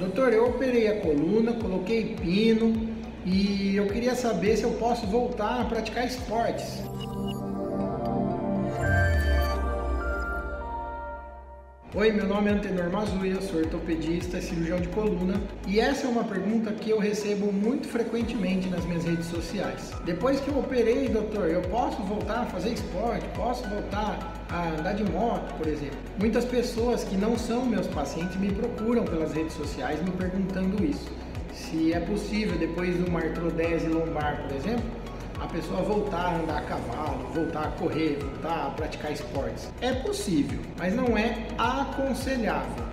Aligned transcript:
Doutor, 0.00 0.32
eu 0.32 0.46
operei 0.46 0.88
a 0.88 0.98
coluna, 0.98 1.52
coloquei 1.52 2.16
pino 2.16 2.88
e 3.26 3.76
eu 3.76 3.86
queria 3.86 4.14
saber 4.14 4.56
se 4.56 4.62
eu 4.62 4.70
posso 4.72 5.06
voltar 5.06 5.60
a 5.60 5.64
praticar 5.66 6.06
esportes. 6.06 6.82
Oi, 11.92 12.12
meu 12.12 12.24
nome 12.24 12.48
é 12.48 12.52
Antenor 12.52 12.88
Mazuia, 12.88 13.40
sou 13.42 13.58
ortopedista 13.58 14.38
e 14.38 14.42
cirurgião 14.42 14.80
de 14.80 14.86
coluna 14.90 15.42
e 15.66 15.80
essa 15.80 16.06
é 16.06 16.08
uma 16.08 16.22
pergunta 16.22 16.70
que 16.72 16.88
eu 16.88 17.00
recebo 17.00 17.52
muito 17.52 17.88
frequentemente 17.88 18.68
nas 18.68 18.84
minhas 18.84 19.04
redes 19.04 19.26
sociais. 19.26 19.90
Depois 20.04 20.38
que 20.38 20.46
eu 20.46 20.60
operei, 20.60 21.08
doutor, 21.08 21.50
eu 21.50 21.60
posso 21.62 22.00
voltar 22.04 22.42
a 22.42 22.46
fazer 22.46 22.74
esporte? 22.74 23.26
Posso 23.34 23.68
voltar 23.68 24.46
a 24.48 24.68
andar 24.68 24.92
de 24.92 25.02
moto, 25.02 25.52
por 25.58 25.66
exemplo? 25.66 25.98
Muitas 26.16 26.44
pessoas 26.44 27.02
que 27.02 27.16
não 27.16 27.36
são 27.36 27.66
meus 27.66 27.88
pacientes 27.88 28.36
me 28.36 28.52
procuram 28.52 29.02
pelas 29.04 29.32
redes 29.32 29.54
sociais 29.54 30.00
me 30.00 30.12
perguntando 30.12 30.84
isso. 30.84 31.10
Se 31.52 31.92
é 31.92 31.98
possível, 31.98 32.56
depois 32.56 32.96
de 32.96 33.10
uma 33.10 33.18
artrodese 33.18 33.88
lombar, 33.88 34.44
por 34.46 34.56
exemplo, 34.56 34.99
a 35.40 35.46
pessoa 35.46 35.80
voltar 35.82 36.26
a 36.26 36.36
andar 36.36 36.58
a 36.58 36.62
cavalo, 36.62 37.26
voltar 37.34 37.64
a 37.64 37.70
correr, 37.72 38.18
voltar 38.20 38.66
a 38.66 38.70
praticar 38.70 39.12
esportes. 39.12 39.70
É 39.80 39.92
possível, 39.92 40.60
mas 40.78 40.94
não 40.94 41.16
é 41.16 41.46
aconselhável. 41.56 42.84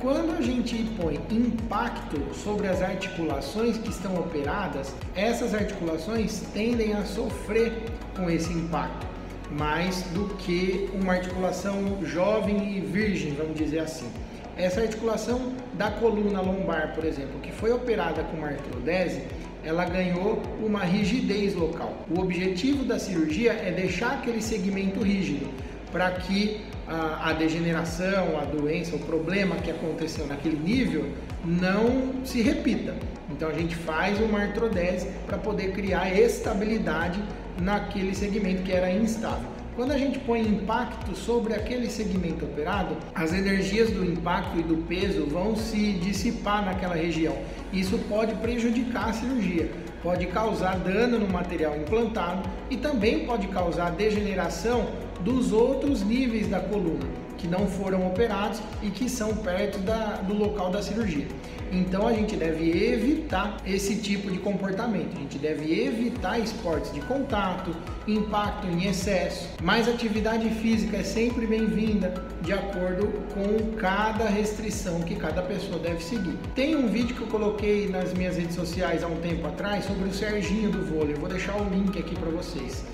Quando 0.00 0.36
a 0.36 0.40
gente 0.42 0.82
põe 1.00 1.20
impacto 1.30 2.34
sobre 2.34 2.66
as 2.66 2.82
articulações 2.82 3.78
que 3.78 3.90
estão 3.90 4.16
operadas, 4.16 4.92
essas 5.14 5.54
articulações 5.54 6.40
tendem 6.52 6.92
a 6.94 7.04
sofrer 7.04 7.84
com 8.16 8.28
esse 8.28 8.52
impacto, 8.52 9.06
mais 9.52 10.02
do 10.12 10.34
que 10.38 10.90
uma 10.92 11.12
articulação 11.12 12.04
jovem 12.04 12.76
e 12.76 12.80
virgem, 12.80 13.34
vamos 13.34 13.56
dizer 13.56 13.80
assim. 13.80 14.10
Essa 14.56 14.80
articulação 14.80 15.52
da 15.74 15.90
coluna 15.90 16.40
lombar, 16.40 16.94
por 16.94 17.04
exemplo, 17.04 17.38
que 17.40 17.52
foi 17.52 17.70
operada 17.70 18.24
com 18.24 18.36
uma 18.38 18.48
artrodese, 18.48 19.22
ela 19.64 19.84
ganhou 19.84 20.42
uma 20.60 20.84
rigidez 20.84 21.54
local. 21.54 21.96
O 22.10 22.20
objetivo 22.20 22.84
da 22.84 22.98
cirurgia 22.98 23.52
é 23.52 23.70
deixar 23.70 24.14
aquele 24.14 24.42
segmento 24.42 25.00
rígido 25.00 25.48
para 25.90 26.10
que 26.10 26.60
a, 26.88 27.30
a, 27.30 27.32
degeneração, 27.32 28.38
a 28.40 28.44
doença, 28.44 28.96
o 28.96 28.98
problema 28.98 29.56
que 29.56 29.70
aconteceu 29.70 30.26
naquele 30.26 30.56
nível 30.56 31.06
não 31.44 32.24
se 32.24 32.42
repita. 32.42 32.94
Então 33.30 33.48
a 33.48 33.52
gente 33.52 33.74
faz 33.74 34.20
uma 34.20 34.40
artrodese 34.40 35.08
para 35.26 35.38
poder 35.38 35.72
criar 35.72 36.12
estabilidade 36.12 37.22
naquele 37.60 38.14
segmento 38.14 38.62
que 38.62 38.72
era 38.72 38.90
instável. 38.90 39.48
Quando 39.74 39.92
a 39.92 39.98
gente 39.98 40.18
põe 40.18 40.42
impacto 40.42 41.16
sobre 41.16 41.54
aquele 41.54 41.88
segmento 41.88 42.44
operado, 42.44 42.94
as 43.14 43.32
energias 43.32 43.90
do 43.90 44.04
impacto 44.04 44.58
e 44.58 44.62
do 44.62 44.76
peso 44.86 45.24
vão 45.24 45.56
se 45.56 45.92
dissipar 45.94 46.62
naquela 46.62 46.94
região. 46.94 47.34
Isso 47.72 47.98
pode 48.00 48.34
prejudicar 48.34 49.08
a 49.08 49.12
cirurgia, 49.14 49.70
pode 50.02 50.26
causar 50.26 50.76
dano 50.76 51.18
no 51.18 51.26
material 51.26 51.74
implantado 51.74 52.46
e 52.68 52.76
também 52.76 53.24
pode 53.24 53.48
causar 53.48 53.92
degeneração 53.92 54.90
dos 55.20 55.52
outros 55.52 56.02
níveis 56.02 56.48
da 56.48 56.60
coluna 56.60 57.22
que 57.42 57.48
não 57.48 57.66
foram 57.66 58.06
operados 58.06 58.62
e 58.80 58.88
que 58.88 59.10
são 59.10 59.34
perto 59.34 59.78
da, 59.80 60.22
do 60.28 60.32
local 60.32 60.70
da 60.70 60.80
cirurgia. 60.80 61.26
Então 61.72 62.06
a 62.06 62.12
gente 62.12 62.36
deve 62.36 62.70
evitar 62.70 63.56
esse 63.66 63.96
tipo 63.96 64.30
de 64.30 64.38
comportamento. 64.38 65.16
A 65.16 65.20
gente 65.20 65.38
deve 65.38 65.82
evitar 65.86 66.38
esportes 66.38 66.92
de 66.92 67.00
contato, 67.00 67.74
impacto 68.06 68.68
em 68.68 68.86
excesso. 68.86 69.48
Mas 69.60 69.88
atividade 69.88 70.48
física 70.50 70.98
é 70.98 71.02
sempre 71.02 71.46
bem-vinda 71.46 72.14
de 72.42 72.52
acordo 72.52 73.08
com 73.34 73.74
cada 73.76 74.28
restrição 74.28 75.00
que 75.00 75.16
cada 75.16 75.42
pessoa 75.42 75.80
deve 75.80 76.04
seguir. 76.04 76.36
Tem 76.54 76.76
um 76.76 76.86
vídeo 76.86 77.16
que 77.16 77.22
eu 77.22 77.28
coloquei 77.28 77.88
nas 77.88 78.14
minhas 78.14 78.36
redes 78.36 78.54
sociais 78.54 79.02
há 79.02 79.08
um 79.08 79.16
tempo 79.16 79.48
atrás 79.48 79.84
sobre 79.86 80.08
o 80.08 80.12
Serginho 80.12 80.70
do 80.70 80.84
vôlei. 80.84 81.14
Eu 81.14 81.20
vou 81.20 81.28
deixar 81.28 81.56
o 81.56 81.68
link 81.68 81.98
aqui 81.98 82.14
para 82.14 82.30
vocês. 82.30 82.84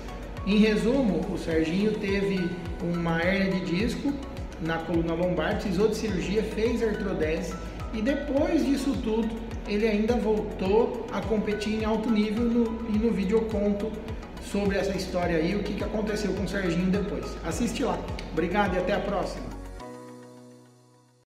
Em 0.47 0.57
resumo, 0.57 1.19
o 1.31 1.37
Serginho 1.37 1.91
teve 1.99 2.49
uma 2.81 3.21
hernia 3.21 3.59
de 3.59 3.75
disco 3.75 4.13
na 4.61 4.77
coluna 4.79 5.13
lombar, 5.13 5.55
precisou 5.55 5.87
de 5.87 5.95
cirurgia, 5.95 6.43
fez 6.43 6.83
artrodese 6.83 7.53
e 7.93 8.01
depois 8.01 8.65
disso 8.65 8.95
tudo, 9.03 9.29
ele 9.67 9.87
ainda 9.87 10.15
voltou 10.15 11.07
a 11.11 11.21
competir 11.21 11.81
em 11.81 11.85
alto 11.85 12.09
nível 12.09 12.43
no, 12.43 12.89
e 12.89 12.97
no 12.97 13.11
vídeo 13.11 13.37
eu 13.37 13.41
conto 13.45 13.91
sobre 14.41 14.77
essa 14.77 14.95
história 14.95 15.37
aí, 15.37 15.55
o 15.55 15.63
que, 15.63 15.73
que 15.73 15.83
aconteceu 15.83 16.33
com 16.33 16.43
o 16.43 16.47
Serginho 16.47 16.89
depois. 16.89 17.25
Assiste 17.45 17.83
lá. 17.83 17.99
Obrigado 18.31 18.75
e 18.75 18.79
até 18.79 18.93
a 18.93 18.99
próxima. 18.99 19.58